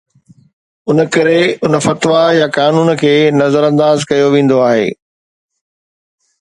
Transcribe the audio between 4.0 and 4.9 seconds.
ڪيو ويندو آهي